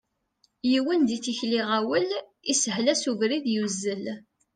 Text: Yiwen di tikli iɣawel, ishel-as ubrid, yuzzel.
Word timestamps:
Yiwen 0.69 1.01
di 1.07 1.17
tikli 1.23 1.57
iɣawel, 1.61 2.09
ishel-as 2.51 3.03
ubrid, 3.11 3.45
yuzzel. 3.55 4.03